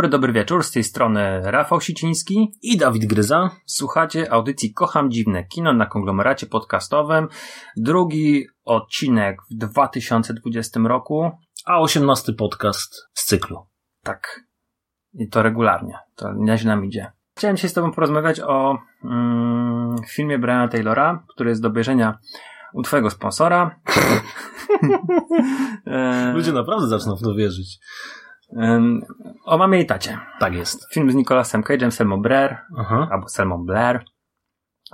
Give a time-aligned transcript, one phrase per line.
[0.00, 0.64] Dobry, dobry wieczór.
[0.64, 2.52] Z tej strony Rafał Siciński.
[2.62, 3.50] I Dawid Gryza.
[3.66, 7.28] Słuchacie audycji Kocham Dziwne Kino na konglomeracie podcastowym.
[7.76, 11.30] Drugi odcinek w 2020 roku.
[11.64, 13.66] A 18 podcast z cyklu.
[14.02, 14.40] Tak.
[15.14, 15.98] I to regularnie.
[16.16, 17.12] To nieźle nam idzie.
[17.36, 22.18] Chciałem dzisiaj z Tobą porozmawiać o mm, filmie Briana Taylora, który jest do obejrzenia
[22.74, 23.70] u Twojego sponsora.
[25.86, 27.78] E, Ludzie naprawdę zaczną w to wierzyć.
[29.44, 30.18] O mamie i tacie.
[30.40, 30.86] Tak jest.
[30.94, 33.08] Film z Nicolasem Cage'em, Selmą Blair, Aha.
[33.10, 34.04] albo Selmą Blair.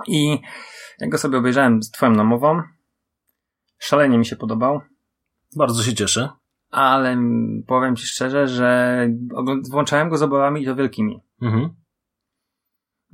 [0.07, 0.39] I
[0.99, 2.61] jak go sobie obejrzałem z Twoją namową,
[3.79, 4.81] szalenie mi się podobał,
[5.55, 6.29] Bardzo się cieszę.
[6.71, 7.17] ale
[7.67, 8.99] powiem Ci szczerze, że
[9.71, 11.19] włączałem go z obawami i to wielkimi.
[11.41, 11.69] Mhm.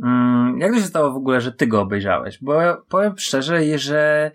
[0.04, 2.40] Mm, Jak to się stało w ogóle, że Ty go obejrzałeś?
[2.42, 2.54] Bo
[2.90, 4.32] powiem szczerze, że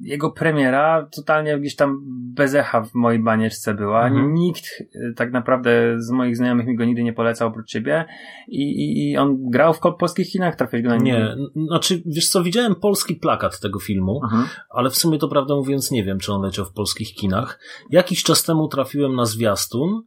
[0.00, 2.00] jego premiera totalnie gdzieś tam
[2.34, 4.06] bez echa w mojej banieczce była.
[4.06, 4.34] Mhm.
[4.34, 5.70] Nikt y, tak naprawdę
[6.02, 8.04] z moich znajomych mi go nigdy nie polecał oprócz Ciebie.
[8.48, 12.28] I, i, i on grał w polskich kinach, trafiłeś go na Nie, n- znaczy, wiesz
[12.28, 14.44] co, widziałem polski plakat tego filmu, Mhm.
[14.70, 17.58] ale w sumie to prawdę mówiąc nie wiem, czy on leciał w polskich kinach.
[17.90, 20.02] Jakiś czas temu trafiłem na zwiastun,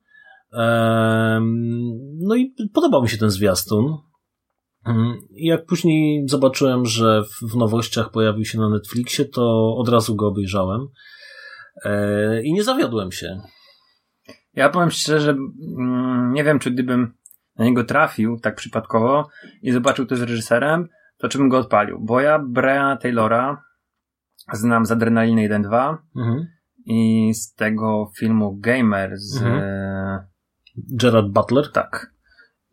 [2.19, 3.97] no i podobał mi się ten zwiastun.
[4.87, 10.15] Mm, I jak później zobaczyłem, że w, nowościach pojawił się na Netflixie, to od razu
[10.15, 10.87] go obejrzałem.
[11.85, 13.41] E, I nie zawiodłem się.
[14.53, 15.35] Ja powiem szczerze, że
[16.31, 17.13] nie wiem, czy gdybym
[17.55, 19.27] na niego trafił tak przypadkowo
[19.61, 20.87] i zobaczył to z reżyserem,
[21.17, 21.99] to czy bym go odpalił.
[22.01, 23.63] Bo ja Briana Taylora
[24.53, 26.47] znam z Adrenaliny 1-2 Mhm.
[26.85, 29.37] i z tego filmu Gamer z...
[29.37, 29.61] Mhm.
[29.63, 30.27] e,
[30.77, 31.71] Gerard Butler?
[31.71, 32.13] Tak.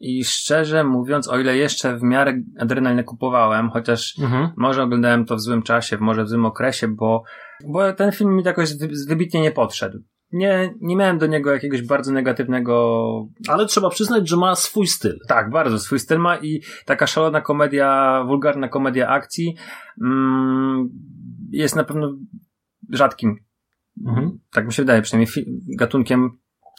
[0.07, 4.49] I szczerze mówiąc, o ile jeszcze w miarę adrenalinę kupowałem, chociaż Mhm.
[4.57, 7.23] może oglądałem to w złym czasie, może w złym okresie, bo,
[7.69, 9.99] bo ten film mi jakoś wy- wybitnie nie podszedł.
[10.33, 13.05] Nie, nie miałem do niego jakiegoś bardzo negatywnego
[13.49, 15.19] Ale trzeba przyznać, że ma swój styl.
[15.29, 19.57] tak, bardzo swój styl ma i taka szalona komedia, wulgarna komedia akcji
[20.05, 20.89] mm,
[21.51, 22.15] jest na pewno
[22.91, 23.37] rzadkim.
[24.07, 24.39] Mhm.
[24.53, 25.47] Tak mi się wydaje, przynajmniej
[25.79, 26.31] gatunkiem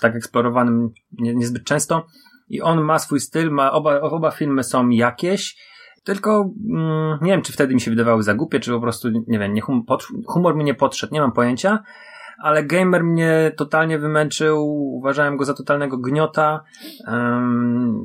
[0.02, 2.06] tak eksplorowanym nie, niezbyt często.
[2.48, 5.58] I on ma swój styl, ma oba, oba filmy są jakieś,
[6.04, 9.40] tylko mm, nie wiem, czy wtedy mi się wydawały za głupie, czy po prostu, nie
[9.40, 11.84] wiem, nie hum, pod, humor mi nie podszedł, nie mam pojęcia,
[12.40, 14.66] ale Gamer mnie totalnie wymęczył,
[14.98, 16.64] uważałem go za totalnego gniota,
[17.08, 18.02] um,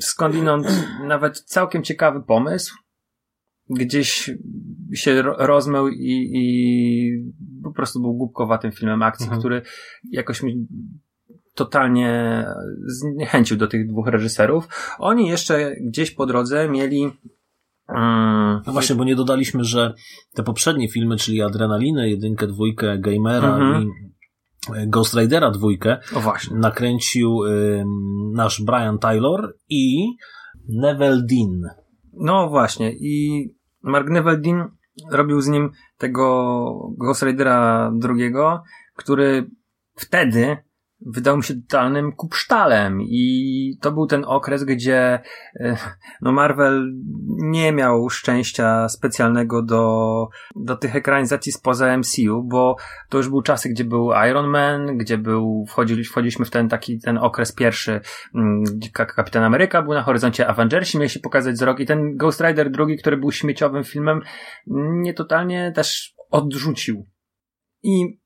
[0.00, 0.66] skądinąd
[1.06, 2.74] nawet całkiem ciekawy pomysł,
[3.70, 4.30] gdzieś
[4.94, 7.32] się ro- rozmył i, i
[7.64, 9.40] po prostu był głupkowatym filmem akcji, Mhm.
[9.40, 9.62] który
[10.10, 10.66] jakoś mi
[11.56, 12.44] totalnie
[12.86, 14.68] zniechęcił do tych dwóch reżyserów.
[14.98, 17.10] Oni jeszcze gdzieś po drodze mieli
[17.88, 19.94] mm, No właśnie, bo nie dodaliśmy, że
[20.34, 23.82] te poprzednie filmy, czyli Adrenalinę, jedynkę, dwójkę, Gamera Mhm.
[23.82, 23.86] i
[24.76, 25.98] e, Ghost Ridera dwójkę,
[26.50, 30.06] nakręcił ym, nasz Brian Taylor i
[30.68, 31.62] Neville Dean.
[32.12, 33.44] No właśnie i
[33.82, 34.64] Mark Neveldin
[35.10, 38.62] robił z nim tego Ghost Ridera drugiego,
[38.96, 39.50] który
[39.94, 40.56] wtedy
[41.00, 45.20] wydał mi się totalnym kupsztalem i to był ten okres, gdzie
[45.60, 45.76] e,
[46.22, 46.92] no Marvel
[47.38, 52.76] nie miał szczęścia specjalnego do, do tych ekranizacji spoza MCU, bo
[53.08, 57.00] to już były czasy, gdzie był Iron Man, gdzie był, wchodzili, wchodziliśmy w ten taki,
[57.00, 58.00] ten okres pierwszy,
[58.34, 62.16] mm, gdzie Ka- Kapitan Ameryka był na horyzoncie Avengersi, mieli się pokazać z i ten
[62.16, 64.20] Ghost Rider drugi, który był śmieciowym filmem,
[64.66, 67.06] mnie totalnie też odrzucił.
[67.82, 68.20] I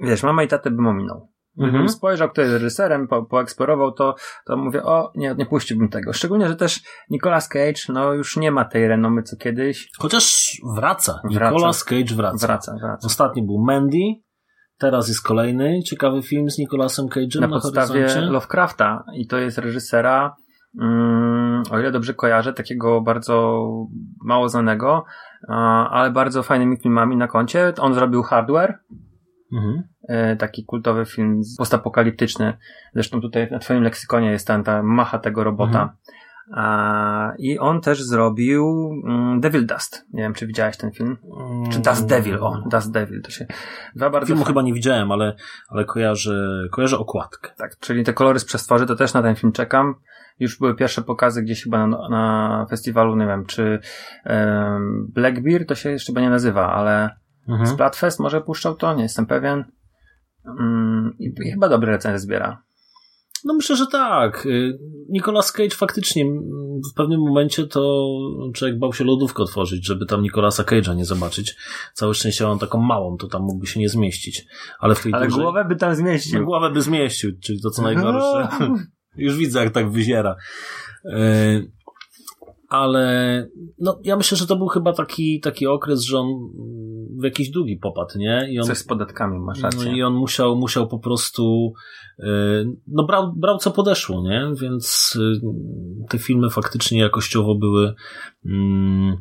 [0.00, 1.33] wiesz, mama i tatę bym ominął.
[1.58, 1.88] Mhm.
[1.88, 4.14] spojrzał, kto jest reżyserem, po, poeksplorował to,
[4.46, 6.12] to mówię, o, nie, nie puściłbym tego.
[6.12, 6.80] Szczególnie, że też
[7.10, 9.90] Nicolas Cage, no już nie ma tej renomy co kiedyś.
[9.98, 11.20] Chociaż wraca.
[11.32, 11.50] Wraca.
[11.52, 12.46] Nicolas Cage wraca.
[12.46, 13.06] Wraca, wraca.
[13.06, 13.98] Ostatni był Mandy,
[14.78, 18.20] teraz jest kolejny ciekawy film z Nicolasem Cage'em Na na, podstawie horyzoncie.
[18.20, 20.36] Lovecrafta i to jest reżysera,
[20.80, 23.66] mm, o ile dobrze kojarzę, takiego bardzo
[24.24, 25.04] mało znanego,
[25.90, 27.72] ale bardzo fajnymi filmami na koncie.
[27.78, 28.78] On zrobił Hardware,
[29.52, 29.82] Mhm.
[30.08, 32.56] E, taki kultowy film postapokaliptyczny.
[32.94, 35.82] Zresztą tutaj na twoim leksykonie jest ta, ta macha tego robota.
[35.82, 35.90] Mhm.
[36.54, 40.06] A, I on też zrobił mm, Devil Dust.
[40.12, 41.16] Nie wiem, czy widziałeś ten film?
[41.72, 43.22] Czy Dust Devil, o, Dust Devil.
[43.22, 43.46] To się
[43.96, 45.36] dwa bardzo Filmu chyba nie widziałem, ale,
[45.68, 47.50] ale kojarzę, kojarzę okładkę.
[47.56, 49.94] Tak, czyli te kolory z przestworzy, to też na ten film czekam.
[50.38, 53.78] Już były pierwsze pokazy gdzieś chyba na, na festiwalu, nie wiem, czy
[54.26, 57.10] um, Blackbeard to się jeszcze chyba nie nazywa, ale
[57.48, 57.66] Mhm.
[57.66, 59.64] Splatfest może puszczał to, nie jestem pewien.
[60.60, 62.62] Mm, I chyba dobre recenzje zbiera.
[63.44, 64.46] No myślę, że tak.
[64.46, 66.42] Y, Nicolas Cage faktycznie mm,
[66.92, 68.08] w pewnym momencie to
[68.54, 71.56] człowiek bał się lodówkę otworzyć, żeby tam Nicolasa Cage'a nie zobaczyć.
[71.94, 74.46] Całe szczęście mam taką małą, to tam mógłby się nie zmieścić.
[74.78, 75.42] Ale w tej Ale dużej...
[75.42, 76.44] głowę by tam No, zmieścił.
[76.44, 78.48] głowę by zmieścił, czyli to co najgorsze.
[79.16, 80.36] Już widzę, jak tak wyziera.
[81.04, 81.70] Y,
[82.68, 83.46] Ale
[83.78, 86.93] no, ja myślę, że to był chyba taki, taki okres, że on mm,
[87.24, 88.46] w jakiś długi popadł, nie?
[88.50, 89.92] I on, Coś z podatkami, masz no rację.
[89.92, 91.72] i on musiał, musiał po prostu,
[92.18, 92.24] y,
[92.86, 94.46] no brał, brał co podeszło, nie?
[94.60, 95.40] Więc y,
[96.08, 97.94] te filmy faktycznie jakościowo były
[98.46, 99.16] mm,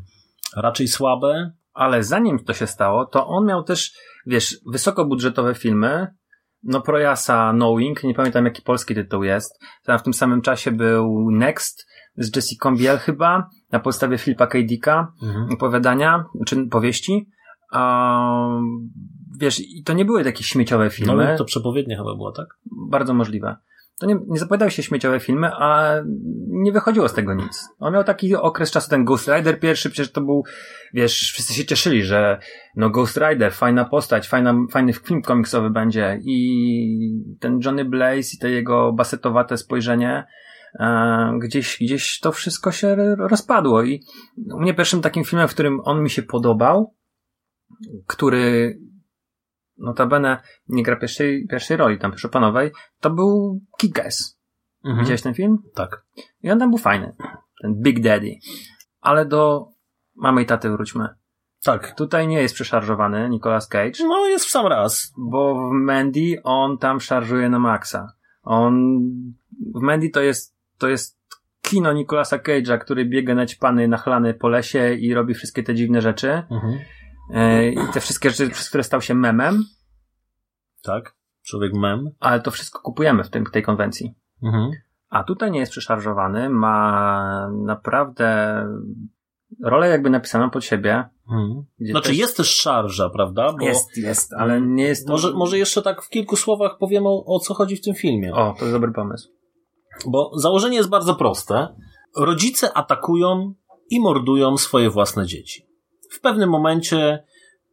[0.56, 1.52] raczej słabe.
[1.74, 3.92] Ale zanim to się stało, to on miał też,
[4.26, 6.08] wiesz, wysokobudżetowe filmy.
[6.64, 9.60] No Projasa Knowing, nie pamiętam jaki polski tytuł jest.
[9.84, 14.58] Tam w tym samym czasie był Next z Jessica Biel chyba, na podstawie Filipa K.
[14.64, 15.14] Dicka,
[15.52, 17.30] opowiadania, czy powieści.
[17.74, 18.90] Um,
[19.40, 21.28] wiesz, i to nie były takie śmieciowe No, filmy.
[21.28, 22.48] ale to przepowiednia chyba była, tak?
[22.90, 23.56] Bardzo możliwe.
[24.00, 25.94] To nie, nie zapowiadały się śmieciowe filmy, a
[26.48, 27.70] nie wychodziło z tego nic.
[27.80, 30.44] On miał taki okres czasu, ten Ghost Rider pierwszy, przecież to był,
[30.94, 32.40] wiesz, wszyscy się cieszyli, że
[32.76, 38.38] no Ghost Rider, fajna postać, fajna, fajny film komiksowy będzie i ten Johnny Blaze i
[38.42, 40.24] to jego basetowate spojrzenie,
[40.80, 44.04] e, gdzieś, gdzieś to wszystko się rozpadło i
[44.54, 46.94] u mnie pierwszym takim filmem, w którym on mi się podobał,
[48.08, 48.78] który
[49.78, 54.38] notabene nie gra pierwszej, pierwszej roli, tam pierwszoplanowej, to był Kick-Ass.
[54.86, 55.00] Mhm.
[55.00, 55.58] Widziałeś ten film?
[55.76, 56.04] Tak.
[56.42, 57.16] I on tam był fajny.
[57.62, 58.32] Ten Big Daddy.
[59.02, 59.68] Ale do
[60.16, 61.08] mamy i taty wróćmy.
[61.64, 61.96] Tak.
[61.96, 65.14] Tutaj nie jest przeszarżowany Nicolas Cage, No jest w sam raz.
[65.18, 68.14] bo w Mandy on tam szarżuje na maksa.
[68.44, 69.00] On,
[69.76, 71.20] w Mandy to jest, to jest
[71.62, 76.32] kino Nicolasa Cage'a, który biega naćpany, nachlany po lesie i robi wszystkie te dziwne rzeczy.
[76.32, 76.80] Mhm.
[77.30, 79.64] E, I te wszystkie rzeczy, przez które stał się memem,
[80.84, 81.16] Tak.
[81.46, 82.10] Człowiek mem.
[82.20, 84.14] ale to wszystko kupujemy w tym, tej konwencji.
[84.44, 84.72] Mhm.
[85.10, 88.58] A tutaj nie jest przeszarżowany, ma naprawdę
[89.64, 91.10] rolę jakby napisaną pod siebie.
[91.32, 91.64] Mhm.
[91.80, 93.54] Gdzie Znaczy też- jest też szarża, prawda?
[93.60, 95.14] Bo Jest, jest, ale nie jest to...
[95.14, 98.34] Może, może jeszcze tak w kilku słowach powiem o, o co chodzi w tym filmie.
[98.34, 99.30] O, to jest dobry pomysł.
[100.08, 101.76] Bo założenie jest bardzo proste.
[102.18, 103.54] Rodzice atakują
[103.90, 105.66] i mordują swoje własne dzieci.
[106.14, 107.24] W pewnym momencie,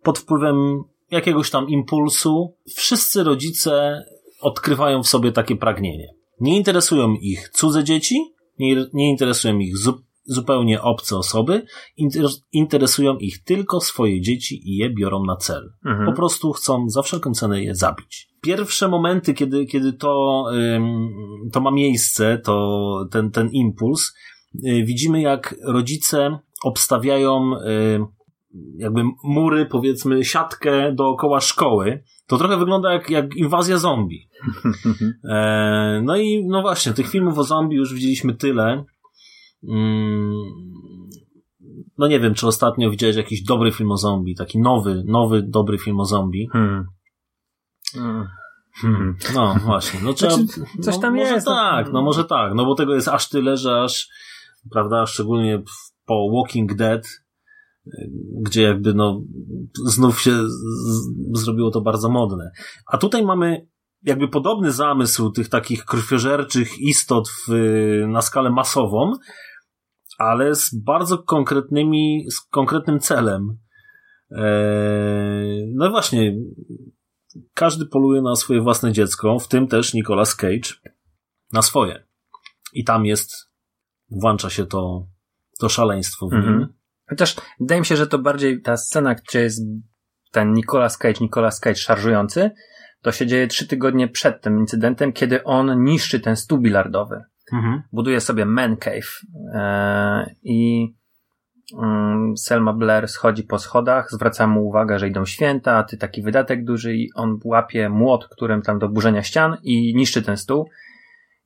[0.02, 4.02] pod wpływem jakiegoś tam impulsu, wszyscy rodzice
[4.40, 6.08] odkrywają w sobie takie pragnienie.
[6.40, 11.66] Nie interesują ich cudze dzieci, nie, nie interesują ich zu, zupełnie obce osoby,
[11.96, 15.72] inter, interesują ich tylko swoje dzieci i je biorą na cel.
[15.86, 16.06] Mhm.
[16.06, 18.28] Po prostu chcą za wszelką cenę je zabić.
[18.42, 21.10] Pierwsze momenty, kiedy, kiedy to, ym,
[21.52, 24.14] to ma miejsce, to ten, ten impuls,
[24.54, 28.19] y, widzimy jak rodzice obstawiają y,
[28.76, 32.04] jakby mury, powiedzmy, siatkę dookoła szkoły.
[32.26, 34.28] To trochę wygląda jak, jak inwazja zombie.
[35.30, 38.84] E, no i no właśnie, tych filmów o zombie już widzieliśmy tyle.
[39.68, 40.32] Mm,
[41.98, 45.78] no nie wiem, czy ostatnio widziałeś jakiś dobry film o zombie, taki nowy, nowy, dobry
[45.78, 46.48] film o zombie.
[46.52, 46.86] Hmm.
[47.94, 48.26] Hmm.
[48.74, 49.16] Hmm.
[49.34, 51.54] No właśnie, no trzeba, Znaczy, coś no, tam może jest, no.
[51.54, 54.08] tak, no może tak, no bo tego jest aż tyle, że aż,
[54.70, 55.62] prawda, szczególnie
[56.06, 57.06] po Walking Dead,
[58.42, 59.22] gdzie jakby no
[59.86, 60.32] znów się
[61.32, 62.50] zrobiło to bardzo modne.
[62.86, 63.66] A tutaj mamy
[64.02, 67.52] jakby podobny zamysł tych takich krwiożerczych istot w,
[68.08, 69.12] na skalę masową,
[70.18, 73.58] ale z bardzo konkretnymi, z konkretnym celem.
[74.30, 76.36] Eee, no właśnie,
[77.54, 80.74] każdy poluje na swoje własne dziecko, w tym też Nicolas Cage
[81.52, 82.06] na swoje.
[82.72, 83.32] I tam jest,
[84.10, 85.06] włącza się to,
[85.58, 86.42] to szaleństwo w nim.
[86.42, 86.79] Mhm.
[87.10, 89.62] Chociaż wydaje mi się, że to bardziej ta scena, gdzie jest
[90.32, 92.50] ten Nicolas Cage, Nicolas Cage szarżujący,
[93.02, 97.24] to się dzieje trzy tygodnie przed tym incydentem, kiedy on niszczy ten stół bilardowy.
[97.52, 97.82] Mhm.
[97.92, 99.20] buduje sobie man cave
[99.54, 100.88] e, i
[101.82, 106.64] mm, Selma Blair schodzi po schodach, zwraca mu uwagę, że idą święta, ty taki wydatek
[106.64, 110.68] duży i on łapie młot, którym tam do burzenia ścian i niszczy ten stół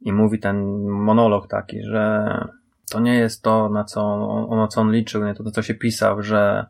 [0.00, 2.28] i mówi ten monolog taki, że
[2.94, 5.62] to nie jest to, na co on, na co on liczył, nie to, na co
[5.62, 6.66] się pisał, że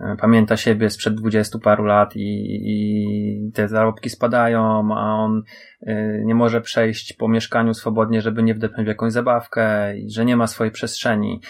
[0.00, 5.42] e, pamięta siebie sprzed dwudziestu paru lat i, i te zarobki spadają, a on
[5.82, 10.36] y, nie może przejść po mieszkaniu swobodnie, żeby nie wdepnąć w jakąś zabawkę że nie
[10.36, 11.40] ma swojej przestrzeni.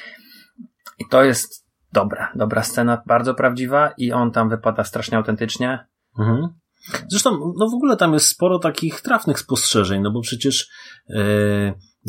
[0.99, 5.87] I to jest dobra, dobra scena, bardzo prawdziwa i on tam wypada strasznie autentycznie.
[6.19, 6.49] Mhm.
[7.09, 10.71] Zresztą, no w ogóle tam jest sporo takich trafnych spostrzeżeń, no bo przecież
[11.11, 11.19] e,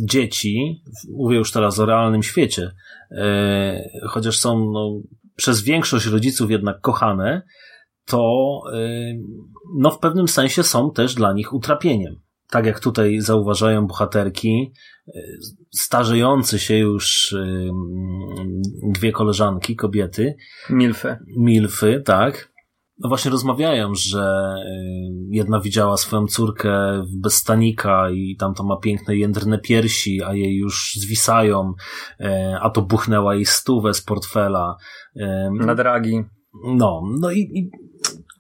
[0.06, 2.72] dzieci, mówię już teraz o realnym świecie,
[3.12, 5.02] e, chociaż są no,
[5.36, 7.42] przez większość rodziców jednak kochane,
[8.06, 9.14] to e,
[9.78, 12.16] no w pewnym sensie są też dla nich utrapieniem.
[12.50, 14.74] Tak jak tutaj zauważają bohaterki,
[15.08, 15.12] e,
[15.76, 17.36] starzejący się już
[18.94, 20.36] dwie koleżanki, kobiety.
[20.70, 21.18] Milfy.
[21.38, 22.49] Milfy, tak.
[23.00, 26.72] No właśnie rozmawiają, że y, jedna widziała swoją córkę
[27.22, 31.74] bez stanika i tam to ma piękne jędrne piersi, a jej już zwisają,
[32.20, 32.26] y,
[32.62, 34.76] a to buchnęła jej stówę z portfela.
[35.16, 36.24] Y, Na dragi.
[36.66, 37.72] No, no i, i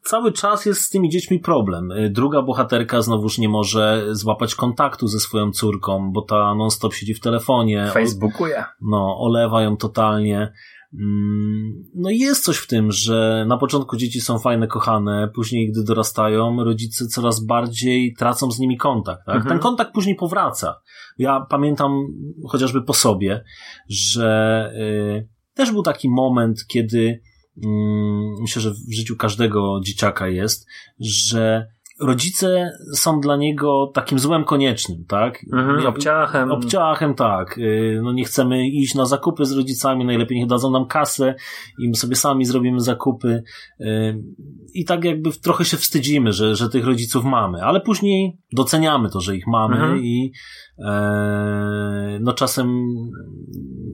[0.03, 1.89] cały czas jest z tymi dziećmi problem.
[2.09, 7.19] Druga bohaterka znowuż nie może złapać kontaktu ze swoją córką, bo ta non-stop siedzi w
[7.19, 7.89] telefonie.
[7.93, 8.63] Facebookuje.
[8.81, 10.53] No, olewa ją totalnie.
[10.93, 15.83] Mm, no jest coś w tym, że na początku dzieci są fajne, kochane, później gdy
[15.83, 19.25] dorastają, rodzice coraz bardziej tracą z nimi kontakt.
[19.25, 19.35] Tak?
[19.35, 19.49] Mhm.
[19.49, 20.81] Ten kontakt później powraca.
[21.17, 21.91] Ja pamiętam
[22.47, 23.43] chociażby po sobie,
[23.89, 27.21] że y, też był taki moment, kiedy
[27.57, 27.67] y,
[28.41, 30.67] myślę, że w życiu każdego dzieciaka jest,
[30.99, 31.67] że
[32.01, 35.45] rodzice są dla niego takim złem koniecznym, tak?
[35.53, 36.51] Mhm, obciachem.
[36.51, 37.57] Obciachem, tak.
[37.57, 41.35] Y, no nie chcemy iść na zakupy z rodzicami, najlepiej niech dadzą nam kasę
[41.79, 43.43] i my sobie sami zrobimy zakupy.
[43.81, 44.23] Y,
[44.73, 49.21] I tak jakby trochę się wstydzimy, że, że tych rodziców mamy, ale później doceniamy to,
[49.21, 49.99] że ich mamy Mhm.
[50.03, 50.31] i
[50.85, 52.85] e, no czasem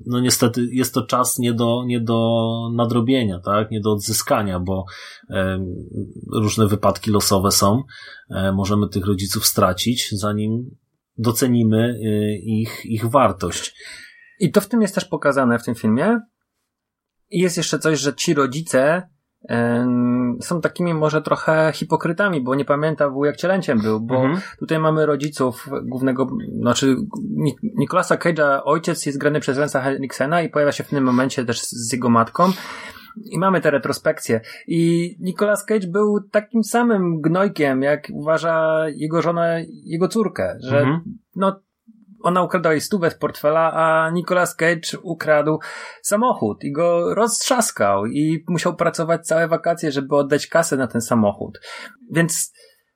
[0.06, 3.72] no niestety jest to czas nie do, nie do nadrobienia, tak?
[3.72, 4.86] Nie do odzyskania, bo
[5.30, 5.66] e,
[6.34, 7.84] różne wypadki losowe są.
[8.30, 10.75] E, możemy tych rodziców stracić, zanim
[11.18, 13.75] docenimy e, ich, ich wartość.
[14.40, 16.20] I to w tym jest też pokazane w tym filmie.
[17.30, 19.10] I jest jeszcze coś, że ci rodzice
[20.42, 24.42] są takimi może trochę hipokrytami, bo nie pamięta wujek jak cielęciem był, bo Mhm.
[24.60, 26.28] tutaj mamy rodziców głównego,
[26.60, 26.96] znaczy
[27.30, 31.46] Ni- Nicolasa Cage'a ojciec jest grany przez Lensa Henriksena i pojawia się w tym momencie
[31.46, 32.44] też z jego matką.
[33.32, 34.42] I mamy te retrospekcje.
[34.68, 39.46] I Nicolas Cage był takim samym gnojkiem, jak uważa jego żona,
[39.86, 41.02] jego córkę, że Mhm.
[41.36, 41.60] no,
[42.25, 45.60] ona ukradła jej stówę z portfela, a Nicolas Cage ukradł
[46.01, 51.60] samochód i go roztrzaskał i musiał pracować całe wakacje, żeby oddać kasę na ten samochód.
[52.12, 52.53] Więc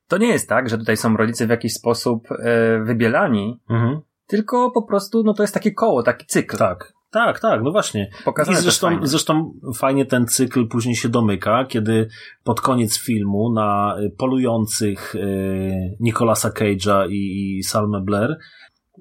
[0.08, 4.00] to nie jest tak, że tutaj są rodzice w jakiś sposób e, wybielani, Mhm.
[4.28, 6.58] tylko po prostu no to jest takie koło, taki cykl.
[6.58, 6.94] Tak.
[7.12, 8.10] Tak, tak, no właśnie.
[8.26, 9.08] Pokazane I zresztą, fajnie.
[9.08, 12.08] zresztą fajnie ten cykl później się domyka, kiedy
[12.44, 18.38] pod koniec filmu na polujących y, Nicolasa Cage'a i, i Salmę Blair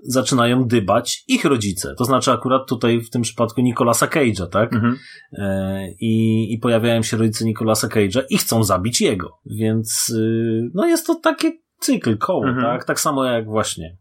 [0.02, 1.94] zaczynają dybać ich rodzice.
[1.98, 4.72] To znaczy akurat tutaj w tym przypadku Nicolasa Cage'a, tak?
[4.74, 4.96] Mhm.
[5.32, 9.38] E, I, I pojawiają się rodzice Nicolasa Cage'a i chcą zabić jego.
[9.46, 12.62] Więc y, no jest to takie cykl, koło, Mhm.
[12.66, 12.84] tak?
[12.84, 13.96] Tak samo jak właśnie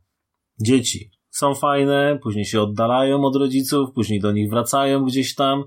[0.61, 1.11] dzieci.
[1.29, 5.63] Są fajne, później się oddalają od rodziców, później do nich wracają gdzieś tam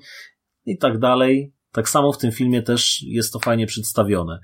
[0.67, 1.53] i tak dalej.
[1.73, 4.39] Tak samo w tym filmie też jest to fajnie przedstawione.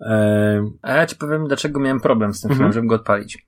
[0.00, 2.58] E, A ja ci powiem, dlaczego miałem problem z tym Mhm.
[2.58, 3.46] filmem, żeby go odpalić.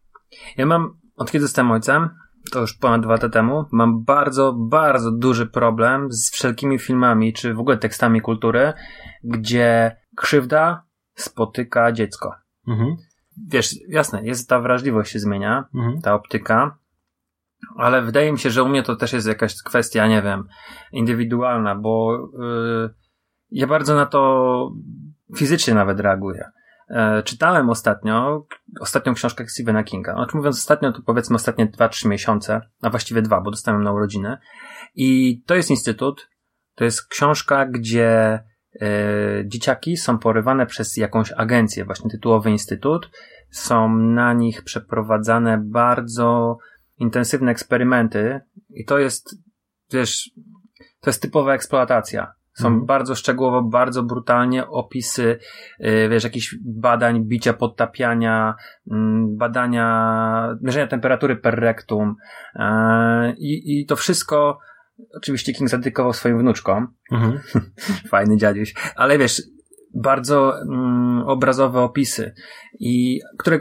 [0.56, 2.10] Ja mam, od kiedy zostałem ojcem,
[2.52, 7.54] to już ponad dwa lata temu, mam bardzo, bardzo duży problem z wszelkimi filmami, czy
[7.54, 8.72] w ogóle tekstami kultury,
[9.24, 10.82] gdzie krzywda
[11.14, 12.34] spotyka dziecko.
[12.68, 12.96] mhm,
[13.48, 16.00] Wiesz, jasne, jest ta wrażliwość się zmienia, mhm.
[16.00, 16.78] ta optyka,
[17.76, 20.48] ale wydaje mi się, że u mnie to też jest jakaś kwestia, nie wiem,
[20.92, 22.94] indywidualna, bo yy,
[23.50, 24.72] ja bardzo na to
[25.36, 26.50] fizycznie nawet reaguję.
[26.88, 28.46] E, czytałem ostatnio,
[28.80, 30.14] ostatnią książkę Stephena Kinga.
[30.14, 34.38] Znaczy mówiąc ostatnio, to powiedzmy ostatnie 2-3 miesiące, a właściwie dwa, bo dostałem na urodziny.
[34.94, 36.28] I to jest instytut,
[36.74, 38.44] to jest książka, gdzie
[38.80, 38.88] e,
[39.46, 43.10] dzieciaki są porywane przez jakąś agencję, właśnie tytułowy instytut.
[43.50, 46.58] Są na nich przeprowadzane bardzo
[46.98, 49.36] intensywne eksperymenty i to jest,
[49.92, 50.30] wiesz,
[51.00, 52.32] to jest typowa eksploatacja.
[52.54, 52.86] Są Mhm.
[52.86, 55.38] bardzo szczegółowo, bardzo brutalnie opisy,
[55.80, 58.54] yy, wiesz, jakichś badań, bicia, podtapiania,
[58.90, 62.16] mm, badania, mierzenia temperatury per rectum.
[62.54, 62.62] Yy,
[63.38, 64.58] I, to wszystko,
[65.16, 67.40] oczywiście King zadedykował swoim wnuczkom, Mhm.
[68.10, 69.42] fajny dziaduś, ale wiesz,
[69.94, 72.34] bardzo mm, obrazowe opisy
[72.80, 73.58] i które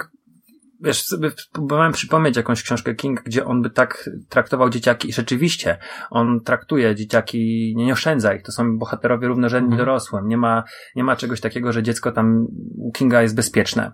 [0.82, 5.78] wiesz, sobie próbowałem przypomnieć jakąś książkę King, gdzie on by tak traktował dzieciaki i rzeczywiście
[6.10, 9.86] on traktuje dzieciaki, nie, nie oszczędza ich, to są bohaterowie równorzędni Mhm.
[9.88, 10.28] dorosłym.
[10.28, 10.64] Nie ma,
[10.96, 12.48] nie ma czegoś takiego, że dziecko tam
[12.78, 13.92] u Kinga jest bezpieczne.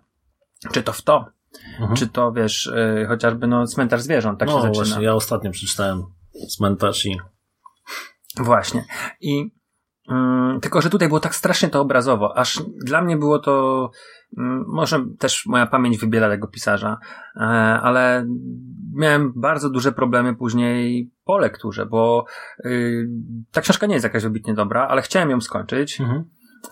[0.71, 1.25] Czy to w to,
[1.79, 1.95] Mhm.
[1.95, 4.83] czy to wiesz, y, chociażby no cmentarz zwierząt, tak no się zaczyna.
[4.85, 6.03] właśnie, ja ostatnio przeczytałem
[6.57, 7.17] Cmentarz i
[8.39, 8.85] Właśnie.
[9.21, 9.51] I
[10.09, 13.91] mm, tylko, że tutaj było tak strasznie to obrazowo, aż dla mnie było to
[14.37, 16.97] mm, może też moja pamięć wybiela tego pisarza,
[17.35, 17.39] e,
[17.81, 18.27] ale
[18.97, 22.25] miałem bardzo duże problemy później po lekturze, bo
[22.65, 23.09] y,
[23.51, 26.01] ta książka nie jest jakaś wybitnie dobra, ale chciałem ją skończyć.
[26.01, 26.23] mhm.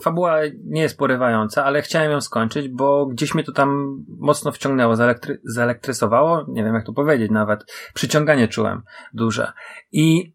[0.02, 4.94] Fabuła nie jest porywająca, ale chciałem ją skończyć, bo gdzieś mnie to tam mocno wciągnęło,
[4.94, 8.82] zaelektry- zaelektrysowało, nie wiem jak to powiedzieć nawet, przyciąganie czułem
[9.14, 9.52] duże.
[9.92, 10.35] I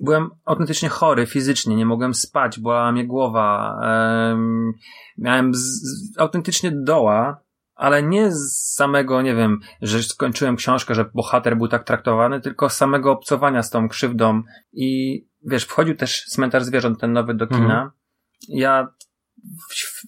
[0.00, 4.72] byłem autentycznie chory fizycznie, nie mogłem spać, bolała mnie głowa, em,
[5.18, 11.10] miałem z, z, autentycznie doła, ale nie z samego, nie wiem, że skończyłem książkę, że
[11.14, 16.24] bohater był tak traktowany, tylko z samego obcowania z tą krzywdą i wiesz, wchodził też
[16.24, 17.62] cmentarz zwierząt ten nowy do kina.
[17.62, 17.90] Mhm.
[18.48, 18.88] Ja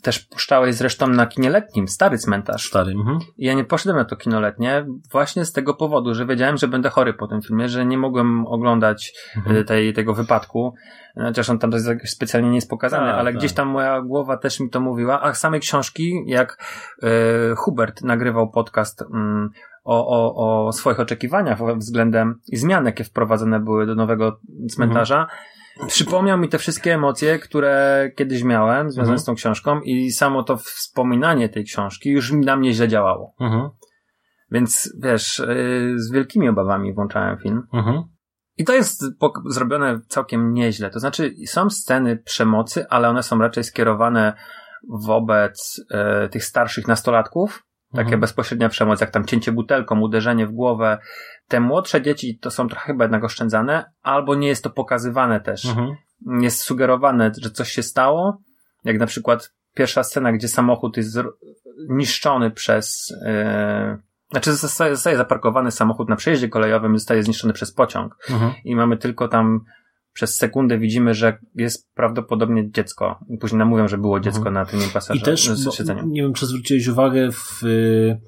[0.02, 2.66] też puszczałeś zresztą na kinie letnim, stary cmentarz.
[2.68, 2.92] stary.
[2.92, 3.18] Mhm.
[3.38, 6.68] I ja nie poszedłem na to kino letnie właśnie z tego powodu, że wiedziałem, że
[6.68, 9.56] będę chory po tym filmie, że nie mogłem oglądać Mhm.
[9.56, 10.74] e, tej, tego wypadku.
[11.16, 13.38] Chociaż on tam to jest jakoś specjalnie nie jest pokazany, Tak, ale tak.
[13.38, 15.22] gdzieś tam moja głowa też mi to mówiła.
[15.22, 16.58] A samej książki, jak
[17.02, 17.08] e,
[17.56, 19.50] Hubert nagrywał podcast mm,
[19.84, 24.40] o, o, o swoich oczekiwaniach względem i zmian, jakie wprowadzone były do nowego
[24.70, 25.26] cmentarza,
[25.86, 29.18] przypomniał mi te wszystkie emocje, które kiedyś miałem związane Mhm.
[29.18, 33.34] z tą książką i samo to wspominanie tej książki już na mnie źle działało.
[33.40, 33.70] Mhm.
[34.50, 37.62] Więc wiesz, yy, z wielkimi obawami włączałem film.
[37.72, 38.02] Mhm.
[38.58, 39.04] I to jest
[39.46, 40.90] zrobione całkiem nieźle.
[40.90, 44.32] To znaczy, są sceny przemocy, ale one są raczej skierowane
[44.88, 47.62] wobec e, tych starszych nastolatków.
[47.92, 48.20] Takie Mhm.
[48.20, 50.98] bezpośrednia przemoc, jak tam cięcie butelką, uderzenie w głowę.
[51.48, 55.66] Te młodsze dzieci to są trochę chyba jednak oszczędzane, albo nie jest to pokazywane też.
[55.66, 55.96] Mhm.
[56.42, 58.38] Jest sugerowane, że coś się stało.
[58.84, 61.18] Jak na przykład pierwsza scena, gdzie samochód jest
[61.88, 63.12] niszczony przez.
[63.26, 63.98] E,
[64.30, 68.52] znaczy, zostaje, zostaje zaparkowany samochód na przejeździe kolejowym, zostaje zniszczony przez pociąg Mhm.
[68.64, 69.60] i mamy tylko tam
[70.12, 73.18] przez sekundę widzimy, że jest prawdopodobnie dziecko.
[73.40, 74.90] Później nam mówią, że było dziecko na tym Mhm.
[74.90, 75.24] I pasażerze.
[75.24, 78.20] też, bo, nie wiem, czy zwróciłeś uwagę w y,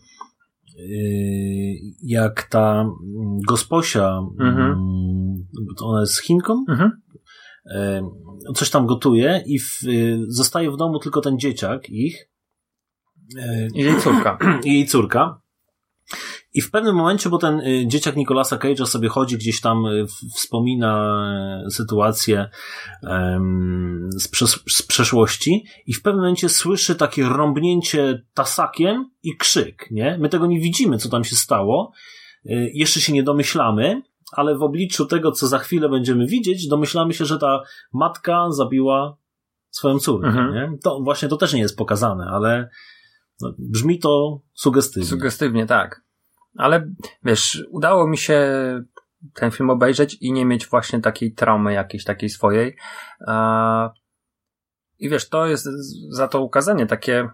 [2.02, 4.60] jak ta mm, gosposia, Mhm.
[4.60, 5.46] mm,
[5.82, 6.90] ona jest Chinką, Mhm.
[8.50, 12.28] y, coś tam gotuje i w, y, zostaje w domu tylko ten dzieciak ich
[13.74, 14.38] I jej córka.
[14.64, 15.40] i jej córka.
[16.54, 20.06] I w pewnym momencie, bo ten y, dzieciak Nicolasa Cage'a sobie chodzi gdzieś tam, y,
[20.34, 22.48] wspomina y, sytuację
[24.16, 30.18] z, przes- z przeszłości i w pewnym momencie słyszy takie rąbnięcie tasakiem i krzyk, nie?
[30.20, 31.92] My tego nie widzimy, co tam się stało.
[32.74, 37.24] Jeszcze się nie domyślamy, ale w obliczu tego, co za chwilę będziemy widzieć, domyślamy się,
[37.24, 39.16] że ta matka zabiła
[39.70, 40.54] swoją córkę, Mhm.
[40.54, 40.78] nie?
[40.82, 42.68] To właśnie to też nie jest pokazane, ale
[43.40, 45.08] no, brzmi to sugestywnie.
[45.08, 46.02] Sugestywnie, tak.
[46.56, 46.90] Ale
[47.24, 48.50] wiesz, udało mi się
[49.34, 52.76] ten film obejrzeć i nie mieć właśnie takiej traumy jakiejś takiej swojej.
[54.98, 55.68] I wiesz, to jest
[56.10, 57.28] za to ukazanie takie.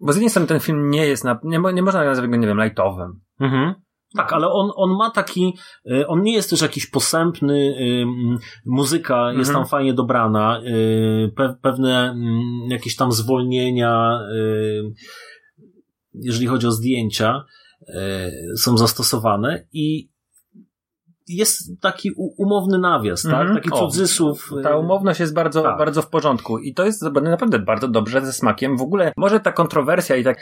[0.00, 2.46] Bo z jednej strony ten film nie jest, na, nie, nie można nazwać go, nie
[2.46, 3.20] wiem, lightowym.
[3.40, 3.74] Mhm.
[4.16, 5.54] Tak, ale on, on ma taki,
[5.90, 9.54] y, on nie jest też jakiś posępny, y, mm, muzyka jest Mhm.
[9.56, 12.40] tam fajnie dobrana, y, pe, pewne mm,
[12.70, 14.20] jakieś tam zwolnienia,
[16.14, 17.44] jeżeli chodzi o zdjęcia,
[18.56, 20.08] są zastosowane i
[21.28, 23.54] jest taki umowny nawias, tak?
[23.54, 24.50] Taki O, cudzysłów.
[24.58, 25.78] y, Ta umowność jest bardzo, tak.
[25.78, 28.76] bardzo w porządku i to jest naprawdę bardzo dobrze ze smakiem.
[28.76, 30.38] W ogóle może ta kontrowersja i tak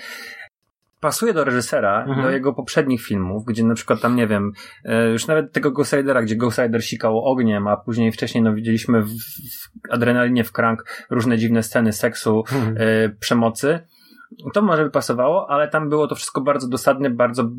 [1.01, 2.23] pasuje do reżysera, Mhm.
[2.23, 4.53] do jego poprzednich filmów, gdzie na przykład tam, nie wiem,
[4.85, 8.55] e, już nawet tego Ghost Ridera, gdzie Ghost Rider sikał ogniem, a później wcześniej no
[8.55, 12.77] widzieliśmy w, w adrenalinie w krank różne dziwne sceny seksu, Mhm.
[12.81, 13.79] e, przemocy.
[14.55, 17.51] To może by pasowało, ale tam było to wszystko bardzo dosadnie, bardzo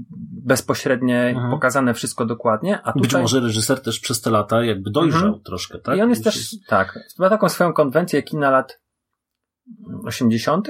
[0.46, 1.52] bezpośrednie, Mhm.
[1.52, 3.02] pokazane wszystko dokładnie, a tutaj...
[3.02, 5.44] Być może reżyser też przez te lata jakby dojrzał Mhm.
[5.44, 5.98] troszkę, tak?
[5.98, 8.80] I on jest Już też, tak, ma taką swoją konwencję kina lat
[10.06, 10.68] 80.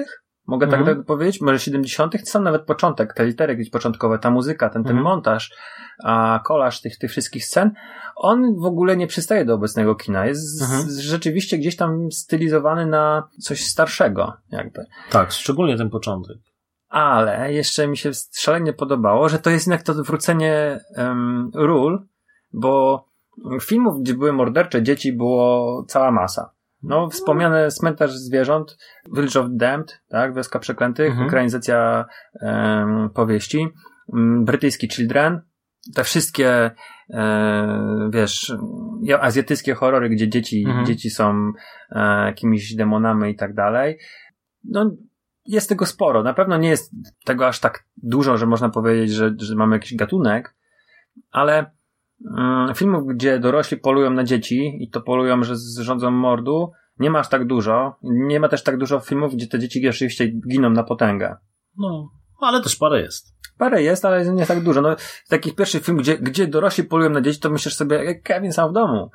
[0.47, 0.85] Mogę Mhm.
[0.85, 1.41] tak powiedzieć?
[1.41, 2.29] Może 70.
[2.29, 5.03] Sam nawet początek, te litery gdzieś początkowe, ta muzyka, ten, ten Mhm.
[5.03, 5.53] montaż,
[6.03, 7.71] a kolaż tych, tych wszystkich scen,
[8.15, 10.25] on w ogóle nie przystaje do obecnego kina.
[10.25, 10.89] Jest z- Mhm.
[10.99, 14.85] rzeczywiście gdzieś tam stylizowany na coś starszego, jakby.
[15.09, 16.37] Tak, szczególnie ten początek.
[16.89, 22.05] Ale jeszcze mi się szalenie podobało, że to jest jednak to wrócenie um, ról,
[22.53, 23.05] bo
[23.61, 26.49] filmów, gdzie były mordercze dzieci, było cała masa.
[26.87, 28.77] No, wspomniany cmentarz zwierząt,
[29.15, 31.27] Village of Damned, tak, Wioska Przeklętych, Mhm.
[31.27, 32.05] ekranizacja
[32.41, 33.67] em, powieści,
[34.13, 35.41] mm, brytyjski Children,
[35.95, 36.71] te wszystkie,
[37.09, 38.53] e, wiesz,
[39.03, 40.85] ja- azjatyckie horrory, gdzie dzieci, Mhm.
[40.85, 41.51] dzieci są
[41.91, 43.97] e, jakimiś demonami i tak dalej.
[44.63, 44.91] No,
[45.45, 46.23] jest tego sporo.
[46.23, 46.91] Na pewno nie jest
[47.25, 50.55] tego aż tak dużo, że można powiedzieć, że, że mamy jakiś gatunek,
[51.31, 51.71] ale
[52.75, 57.19] filmów, gdzie dorośli polują na dzieci i to polują, że z rządzą mordu, nie ma
[57.19, 57.95] aż tak dużo.
[58.03, 61.35] Nie ma też tak dużo filmów, gdzie te dzieci rzeczywiście giną na potęgę.
[61.77, 62.09] No,
[62.41, 63.37] ale też parę jest.
[63.57, 64.81] Parę jest, ale nie tak dużo.
[64.81, 64.95] No,
[65.29, 68.69] taki pierwszy film, gdzie, gdzie dorośli polują na dzieci, to myślisz sobie, jak Kevin sam
[68.69, 69.09] w domu.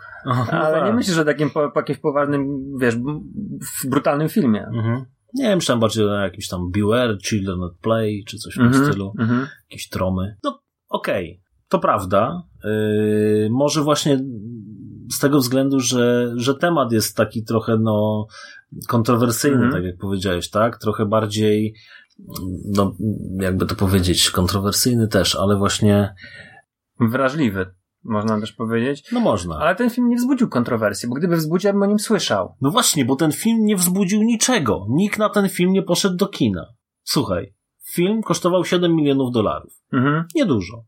[0.51, 0.95] Ale nie tak.
[0.95, 2.47] myślisz o takim po, po jakimś poważnym,
[2.81, 2.95] wiesz,
[3.85, 4.67] brutalnym filmie.
[4.67, 5.05] Mhm.
[5.35, 8.67] Nie wiem, myślałem bardziej o jakimś tam Beware, Children at Play, czy coś w tym
[8.67, 9.13] Mhm, stylu.
[9.19, 9.47] mhm.
[9.71, 10.37] Jakieś tromy.
[10.45, 11.42] No, okej.
[11.73, 12.43] To prawda.
[12.65, 14.21] Yy, może właśnie
[15.13, 18.27] z tego względu, że, że temat jest taki trochę, no,
[18.89, 19.73] kontrowersyjny, Mhm.
[19.73, 20.79] tak jak powiedziałeś, tak?
[20.79, 21.75] Trochę bardziej,
[22.75, 22.93] no,
[23.41, 26.15] jakby to powiedzieć, kontrowersyjny też, ale właśnie,
[27.01, 27.67] Wrażliwy,
[28.05, 29.09] można też powiedzieć.
[29.13, 29.57] no można.
[29.59, 32.55] Ale ten film nie wzbudził kontrowersji, bo gdyby wzbudził, ja bym o nim słyszał.
[32.61, 34.87] No właśnie, bo ten film nie wzbudził niczego.
[34.91, 36.67] Nikt na ten film nie poszedł do kina.
[37.03, 37.55] Słuchaj,
[37.93, 39.73] film kosztował 7 milionów dolarów.
[39.93, 40.25] Mhm.
[40.35, 40.85] Niedużo.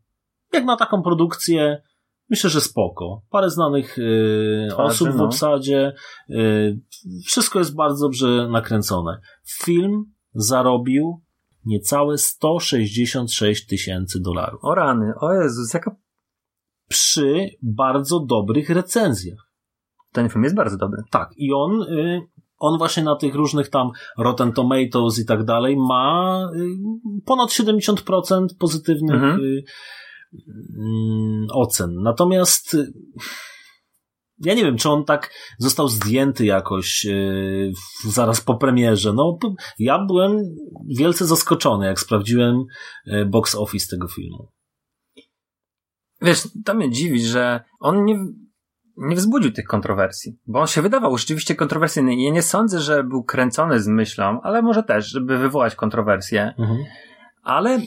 [0.54, 1.82] Jak na taką produkcję,
[2.30, 3.22] myślę, że spoko.
[3.30, 5.24] Parę znanych y, Twarzy, osób w no.
[5.24, 5.92] obsadzie.
[6.30, 6.80] Y,
[7.26, 9.20] wszystko jest bardzo dobrze nakręcone.
[9.62, 11.22] Film zarobił
[11.66, 14.60] niecałe 166 tysięcy dolarów.
[14.62, 15.96] O rany, o Jezus, jaka...
[16.88, 19.48] Przy bardzo dobrych recenzjach.
[20.12, 21.02] Ten film jest bardzo dobry.
[21.10, 22.20] Tak, i on, y,
[22.58, 28.46] on właśnie na tych różnych tam Rotten Tomatoes i tak dalej ma y, ponad 70%
[28.58, 29.40] pozytywnych Mhm.
[30.78, 32.02] Mm, ocen.
[32.02, 32.92] Natomiast y,
[34.38, 37.72] ja nie wiem, czy on tak został zdjęty jakoś y,
[38.06, 39.12] zaraz po premierze.
[39.12, 39.38] No,
[39.78, 40.38] ja byłem
[40.98, 42.64] wielce zaskoczony, jak sprawdziłem
[43.06, 44.48] y, box office tego filmu.
[46.22, 48.18] Wiesz, to mnie dziwi, że on nie,
[48.96, 53.24] nie wzbudził tych kontrowersji, bo on się wydawał rzeczywiście kontrowersyjny ja nie sądzę, że był
[53.24, 56.78] kręcony z myślą, ale może też, żeby wywołać kontrowersję, Mhm.
[57.42, 57.80] ale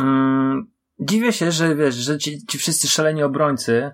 [0.00, 3.90] mm, dziwię się, że wiesz, że ci, ci wszyscy szaleni obrońcy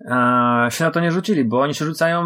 [0.00, 2.24] e, się na to nie rzucili, bo oni się rzucają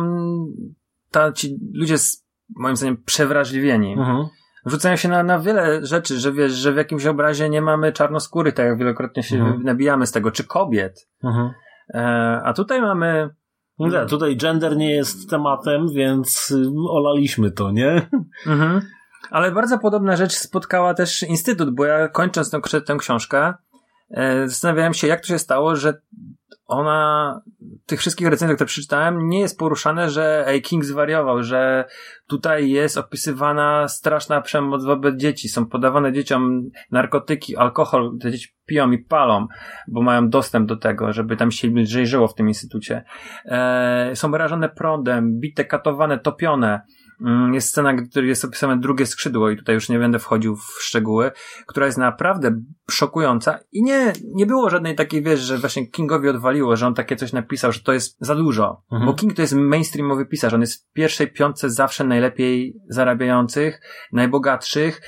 [1.11, 2.25] ta, ci ludzie z,
[2.57, 3.93] moim zdaniem przewrażliwieni.
[3.93, 4.27] Mhm.
[4.67, 8.53] Rzucają się na, na wiele rzeczy, że wiesz, że w jakimś obrazie nie mamy czarnoskóry,
[8.53, 9.63] tak jak wielokrotnie się Mhm.
[9.63, 11.09] nabijamy z tego, czy kobiet.
[11.25, 11.51] Mhm.
[11.95, 13.31] E, a tutaj mamy.
[13.79, 16.55] No nie, tutaj gender nie jest tematem, więc
[16.89, 18.09] olaliśmy to, nie?
[18.47, 18.81] Mhm.
[19.31, 23.55] Ale bardzo podobna rzecz spotkała też Instytut, bo ja kończąc tę, tę książkę,
[24.45, 25.95] zastanawiałem się, jak to się stało, że
[26.73, 27.41] ona,
[27.87, 31.85] tych wszystkich recenzjach, które przeczytałem, nie jest poruszane, że ej, King zwariował, że
[32.27, 35.49] tutaj jest opisywana straszna przemoc wobec dzieci.
[35.49, 39.47] Są podawane dzieciom narkotyki, alkohol, te dzieci piją i palą,
[39.89, 43.05] bo mają dostęp do tego, żeby tam się lżej żyło w tym instytucie.
[43.45, 46.81] E, są rażone prądem, bite, katowane, topione.
[47.21, 50.83] Mm, Jest scena, gdzie jest opisane drugie skrzydło i tutaj już nie będę wchodził w
[50.83, 51.31] szczegóły,
[51.67, 56.77] która jest naprawdę szokująca i nie, nie było żadnej takiej, wiesz, że właśnie Kingowi odwaliło,
[56.77, 58.83] że on takie coś napisał, że to jest za dużo.
[58.93, 59.07] Mhm.
[59.07, 63.81] Bo King to jest mainstreamowy pisarz, on jest w pierwszej piątce zawsze najlepiej zarabiających,
[64.13, 65.01] najbogatszych.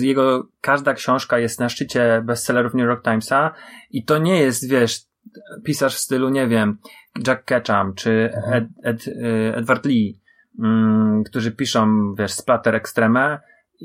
[0.00, 3.54] Jego każda książka jest na szczycie bestsellerów New York Timesa
[3.90, 5.00] i to nie jest, wiesz,
[5.64, 6.78] pisarz w stylu, nie wiem,
[7.26, 10.20] Jack Ketchum czy Ed, Ed, y, Edward Lee,
[10.64, 13.40] mm, którzy piszą, wiesz, splatter extreme,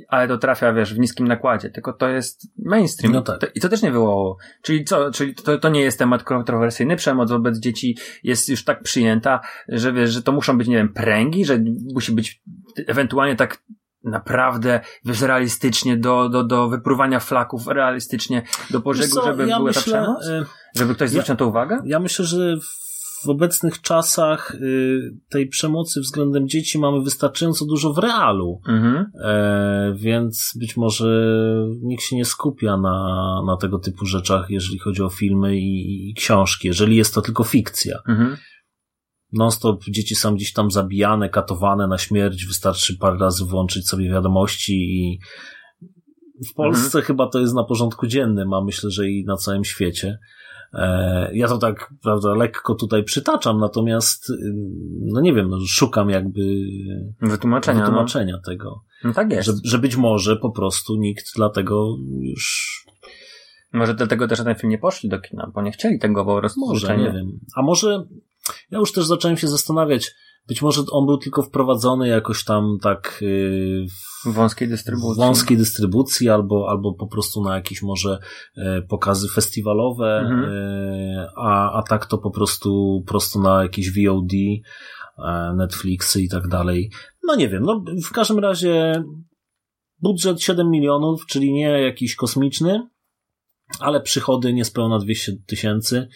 [0.08, 3.14] ale to trafia, wiesz, w niskim nakładzie, tylko to jest mainstream.
[3.14, 3.52] No tak.
[3.56, 4.38] I to też nie wywołało.
[4.62, 8.84] Czyli co, czyli to, to nie jest temat kontrowersyjny, przemoc wobec dzieci jest już tak
[8.84, 11.60] przyjęta, że wiesz, że to muszą być, nie wiem, pręgi, że
[11.94, 12.42] musi być
[12.88, 13.64] ewentualnie tak
[14.04, 19.68] naprawdę, wiesz, realistycznie do, do, do wypruwania flaków, realistycznie do pożegu, co, żeby ja była
[19.68, 20.28] myślę, ta przemoc?
[20.28, 21.82] y, Żeby ktoś zwrócił na to uwagę?
[21.86, 22.91] Ja myślę, że w
[23.30, 29.06] obecnych czasach y, tej przemocy względem dzieci mamy wystarczająco dużo w realu, Mhm.
[29.24, 31.28] e, więc być może
[31.82, 36.14] nikt się nie skupia na, na tego typu rzeczach, jeżeli chodzi o filmy i, i
[36.14, 38.00] książki, jeżeli jest to tylko fikcja.
[38.08, 38.38] Mhm.
[39.34, 44.74] Non-stop dzieci są gdzieś tam zabijane, katowane na śmierć, wystarczy parę razy włączyć sobie wiadomości
[44.74, 45.20] i
[46.50, 50.18] w Polsce chyba to jest na porządku dziennym, a myślę, że i na całym świecie.
[50.74, 54.34] E, Ja to tak, prawda, lekko tutaj przytaczam, natomiast, y,
[55.06, 56.42] no nie wiem, no, szukam jakby
[57.22, 57.80] Wytłumaczenia.
[57.80, 58.70] wytłumaczenia tego,
[59.04, 59.08] No.
[59.10, 59.48] no tak jest.
[59.48, 62.78] że, że być może po prostu nikt dlatego już,
[63.74, 66.40] Może dlatego też na ten film nie poszli do kina, bo nie chcieli tego po
[66.40, 67.40] prostu może, nie wiem.
[67.56, 68.04] A może,
[68.72, 70.12] ja już też zacząłem się zastanawiać,
[70.48, 73.86] być może on był tylko wprowadzony jakoś tam tak yy,
[74.26, 75.14] w wąskiej dystrybucji.
[75.14, 78.20] W wąskiej dystrybucji albo, albo po prostu na jakieś może
[78.58, 80.44] e, pokazy festiwalowe, Mhm.
[80.44, 86.48] e, a, a tak to po prostu prosto na jakieś VOD, e, Netflixy i tak
[86.48, 86.92] dalej.
[87.28, 89.04] No nie wiem, no w każdym razie
[90.00, 92.88] budżet 7 milionów, czyli nie jakiś kosmiczny,
[93.80, 96.08] ale przychody niespełna 200 tysięcy,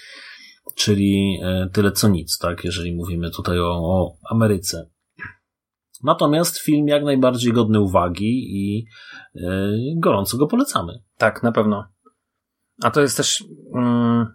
[0.76, 4.90] czyli e, tyle co nic, tak, jeżeli mówimy tutaj o, o Ameryce.
[6.04, 8.86] Natomiast film jak najbardziej godny uwagi i
[9.36, 9.42] e,
[9.98, 10.94] gorąco go polecamy.
[11.18, 11.88] Tak, na pewno.
[12.84, 13.44] A to jest też
[13.76, 14.28] mm,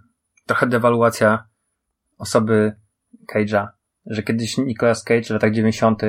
[0.47, 1.49] trochę dewaluacja
[2.19, 2.73] osoby
[3.35, 3.69] Cage'a,
[4.07, 6.03] że kiedyś Nicolas Cage w latach 90.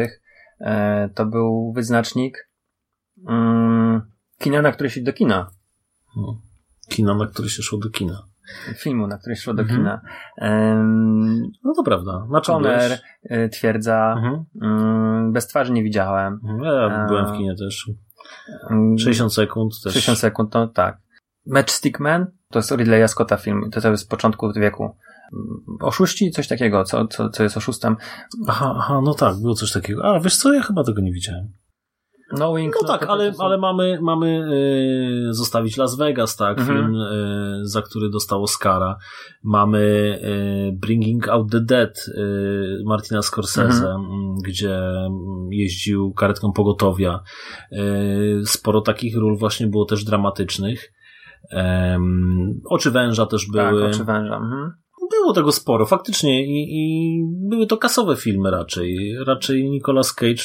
[0.59, 2.49] E, to był wyznacznik
[3.27, 4.01] mm,
[4.39, 5.51] kina, na które się do kina.
[6.15, 6.41] No.
[6.89, 8.30] Kino, na które się szło do kina.
[8.77, 9.79] Filmu, na które szło do Mhm.
[9.79, 10.01] kina.
[11.63, 12.27] No to prawda.
[12.29, 14.43] Na Conner e, twierdza, Mhm.
[14.61, 16.39] mm, bez twarzy nie widziałem.
[16.43, 16.63] Mhm.
[16.63, 17.89] Ja A- byłem w kinie też.
[18.69, 19.93] Mm, 60 sekund też.
[19.93, 20.97] 60 sekund, no tak.
[21.47, 24.83] Matchstick Man to jest Ridleya Scotta film, to, to jest z początku wieku.
[24.83, 26.31] Mm, Oszuści?
[26.31, 27.95] Coś takiego, co, co, co jest oszustem.
[28.47, 30.03] Aha, aha, no tak, było coś takiego.
[30.05, 31.51] A wiesz co, ja chyba tego nie widziałem.
[32.39, 32.53] No
[32.87, 34.29] tak, to- ale, to są- ale mamy, mamy
[35.25, 36.77] yy, zostawić Las Vegas, tak, Mhm.
[36.77, 38.97] film, yy, za który dostał Oscara.
[39.43, 40.19] Mamy
[40.65, 44.35] yy, Bringing Out the Dead yy, Martina Scorsese, Mhm.
[44.45, 44.79] gdzie
[45.51, 47.19] jeździł karetką pogotowia.
[47.71, 50.91] Yy, sporo takich ról właśnie było też dramatycznych.
[51.51, 53.85] Em, Oczy węża też Tak, były.
[53.85, 54.35] oczy węża.
[54.35, 54.71] Mhm.
[55.21, 59.15] Było tego sporo, faktycznie i, i były to kasowe filmy raczej.
[59.27, 60.43] Raczej Nicolas Cage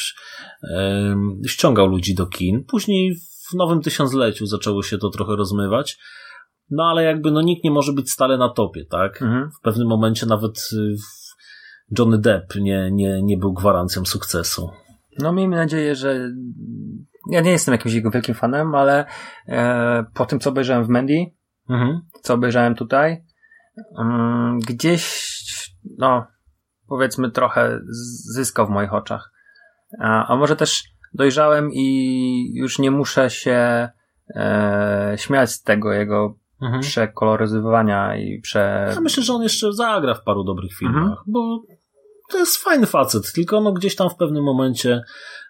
[0.76, 2.64] em, ściągał ludzi do kin.
[2.64, 3.14] Później
[3.50, 5.98] w nowym tysiącleciu zaczęło się to trochę rozmywać.
[6.70, 9.22] No ale jakby no nikt nie może być stale na topie, tak?
[9.22, 9.50] Mhm.
[9.50, 10.96] W pewnym momencie nawet y,
[11.98, 14.70] Johnny Depp nie, nie, nie był gwarancją sukcesu.
[15.18, 16.30] No miejmy nadzieję, że
[17.30, 19.04] ja nie jestem jakimś jego wielkim fanem, ale
[19.48, 21.26] e, po tym, co obejrzałem w Mandy,
[21.68, 22.00] Mhm.
[22.22, 23.24] co obejrzałem tutaj,
[24.66, 25.36] gdzieś,
[25.98, 26.26] no,
[26.88, 27.80] powiedzmy trochę
[28.34, 29.32] zyskał w moich oczach.
[30.00, 30.84] A, a może też
[31.14, 33.88] dojrzałem i już nie muszę się
[34.36, 36.80] e, śmiać z tego jego Mhm.
[36.82, 38.92] przekoloryzowania i prze...
[38.94, 41.16] Ja myślę, że on jeszcze zagra w paru dobrych filmach, Mhm.
[41.26, 41.62] bo
[42.30, 45.02] to jest fajny facet, tylko no gdzieś tam w pewnym momencie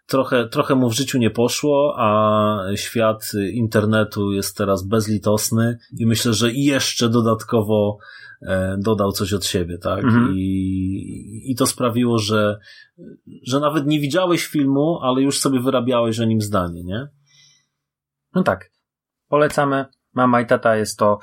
[0.06, 6.32] trochę, trochę mu w życiu nie poszło, a świat internetu jest teraz bezlitosny i myślę,
[6.32, 7.98] że jeszcze dodatkowo
[8.42, 10.04] e, dodał coś od siebie, tak?
[10.04, 10.32] Mhm.
[10.34, 12.58] I, I to sprawiło, że,
[13.46, 17.08] że nawet nie widziałeś filmu, ale już sobie wyrabiałeś o nim zdanie, nie?
[18.34, 18.70] No tak.
[19.28, 19.84] Polecamy.
[20.14, 21.18] Mama i tata jest to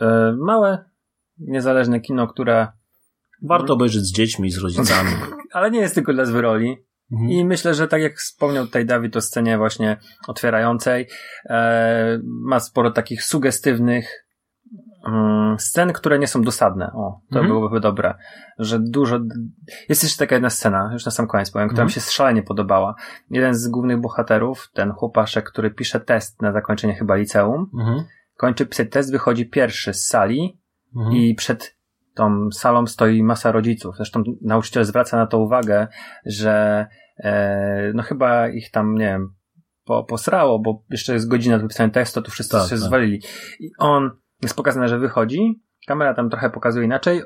[0.00, 0.84] e, małe,
[1.38, 2.68] niezależne kino, które,
[3.42, 5.10] Warto obejrzeć z dziećmi, z rodzicami.
[5.52, 6.76] ale nie jest tylko dla zwyroli.
[7.12, 7.30] Mhm.
[7.30, 9.96] I myślę, że tak jak wspomniał tutaj Dawid o scenie właśnie
[10.28, 11.08] otwierającej,
[11.44, 14.24] e, ma sporo takich sugestywnych
[15.06, 16.86] mm, scen, które nie są dosadne.
[16.94, 17.46] O, to Mhm.
[17.46, 18.14] byłoby dobre.
[18.58, 19.18] Że dużo.
[19.88, 21.86] Jest jeszcze taka jedna scena, już na sam koniec powiem, która Mhm.
[21.86, 22.94] mi się szalenie podobała.
[23.30, 28.04] Jeden z głównych bohaterów, ten chłopaszek, który pisze test na zakończenie chyba liceum, Mhm.
[28.36, 30.60] kończy pisać test, wychodzi pierwszy z sali
[30.96, 31.16] Mhm.
[31.16, 31.77] i przed
[32.18, 33.96] tą salą stoi masa rodziców.
[33.96, 35.88] Zresztą nauczyciel zwraca na to uwagę,
[36.26, 36.86] że
[37.18, 39.34] e, no chyba ich tam, nie wiem,
[39.84, 42.78] po, posrało, bo jeszcze jest godzina do wypisania testu, to wszyscy Tak, się tak.
[42.78, 43.22] zwalili.
[43.60, 44.10] I on
[44.42, 47.22] jest pokazane, że wychodzi, kamera tam trochę pokazuje inaczej,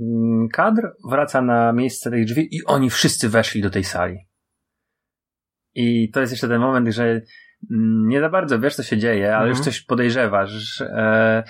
[0.00, 4.18] Mm, kadr wraca na miejsce tych drzwi i oni wszyscy weszli do tej sali.
[5.74, 7.04] I to jest jeszcze ten moment, że
[7.70, 9.48] mm, nie za bardzo wiesz, co się dzieje, ale Mhm.
[9.50, 10.80] już coś podejrzewasz.
[10.80, 11.44] E,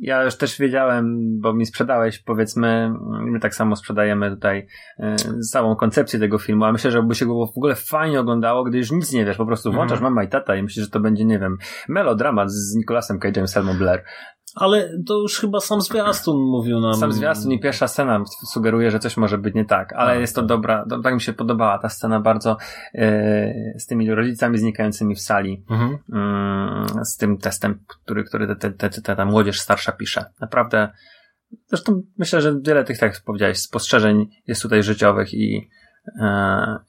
[0.00, 4.66] ja już też wiedziałem, bo mi sprzedałeś, powiedzmy, my tak samo sprzedajemy tutaj
[4.98, 5.16] e,
[5.52, 8.78] całą koncepcję tego filmu, a myślę, że by się go w ogóle fajnie oglądało, gdy
[8.78, 10.12] już nic nie wiesz, po prostu włączasz Mhm.
[10.12, 11.56] mama i tata i myślisz, że to będzie, nie wiem,
[11.88, 14.04] melodramat z Nicolasem Cage'em i Selmą Blair.
[14.54, 16.94] Ale to już chyba sam zwiastun mówił nam.
[16.94, 20.34] Sam zwiastun i pierwsza scena sugeruje, że coś może być nie tak, ale Tak, jest
[20.34, 22.56] to dobra, to, tak mi się podobała ta scena bardzo
[22.94, 25.98] e, z tymi rodzicami znikającymi w sali, Mhm.
[26.12, 30.24] mm, z tym testem, który, który te, te, te, ta młodzież starsza pisze.
[30.40, 30.88] Naprawdę,
[31.66, 35.68] zresztą myślę, że wiele tych, tak jak powiedziałeś, spostrzeżeń jest tutaj życiowych i,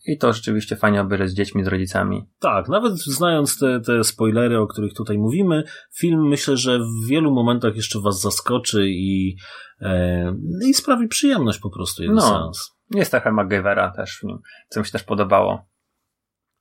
[0.06, 2.30] i to rzeczywiście fajnie obejrzeć z dziećmi, z rodzicami.
[2.39, 5.63] Tak, nawet znając te, te spoilery, o których tutaj mówimy,
[5.95, 9.36] film myślę, że w wielu momentach jeszcze was zaskoczy i,
[9.82, 10.34] e,
[10.65, 12.22] i sprawi przyjemność po prostu jeden No.
[12.22, 12.72] seans.
[12.91, 14.38] Jest trochę MacGyvera też w nim,
[14.69, 15.65] co mi się też podobało.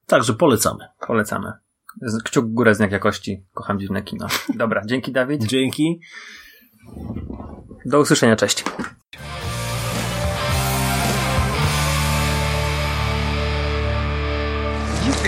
[0.06, 0.84] Także polecamy.
[1.06, 1.52] Polecamy.
[2.24, 3.46] Kciuk w górę, znak jakości.
[3.54, 4.26] Kocham dziwne kino.
[4.54, 5.44] Dobra, dzięki Dawid.
[5.46, 6.00] Dzięki.
[7.86, 8.64] Do usłyszenia, cześć.